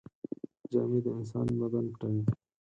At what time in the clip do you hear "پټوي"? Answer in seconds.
1.91-2.21